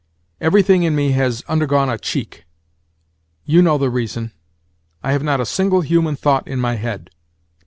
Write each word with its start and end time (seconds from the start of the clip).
Everything 0.41 0.81
in 0.81 0.95
me 0.95 1.11
has 1.11 1.43
undergone 1.47 1.87
a 1.87 1.95
cheek. 1.95 2.45
You 3.45 3.61
know 3.61 3.77
the 3.77 3.91
reason. 3.91 4.31
I 5.03 5.11
have 5.11 5.21
not 5.21 5.39
a 5.39 5.45
single 5.45 5.81
human 5.81 6.15
thought 6.15 6.47
in 6.47 6.59
my 6.59 6.73
head. 6.75 7.11